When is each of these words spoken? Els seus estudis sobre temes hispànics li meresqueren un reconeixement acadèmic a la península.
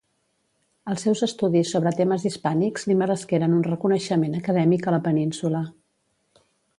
Els 0.93 1.03
seus 1.07 1.19
estudis 1.27 1.73
sobre 1.75 1.91
temes 1.99 2.25
hispànics 2.29 2.87
li 2.91 2.97
meresqueren 3.01 3.53
un 3.57 3.61
reconeixement 3.69 4.39
acadèmic 4.39 4.89
a 4.93 4.99
la 4.99 5.03
península. 5.09 5.63